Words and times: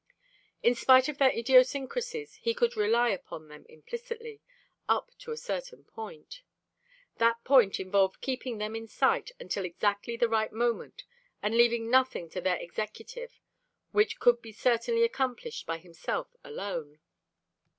In 0.63 0.73
spite 0.73 1.07
of 1.09 1.19
their 1.19 1.29
idiosyncrasies 1.29 2.33
he 2.37 2.55
could 2.55 2.75
rely 2.75 3.09
upon 3.09 3.49
them 3.49 3.67
implicitly 3.69 4.41
up 4.89 5.11
to 5.19 5.31
a 5.31 5.37
certain 5.37 5.83
point. 5.83 6.41
That 7.17 7.43
point 7.43 7.79
involved 7.79 8.19
keeping 8.19 8.57
them 8.57 8.75
in 8.75 8.87
sight 8.87 9.29
until 9.39 9.63
exactly 9.63 10.17
the 10.17 10.27
right 10.27 10.51
moment 10.51 11.03
and 11.43 11.55
leaving 11.55 11.91
nothing 11.91 12.31
to 12.31 12.41
their 12.41 12.57
executive 12.57 13.39
which 13.91 14.19
could 14.19 14.41
be 14.41 14.51
certainly 14.53 15.03
accomplished 15.03 15.67
by 15.67 15.77
himself 15.77 16.35
alone. 16.43 16.97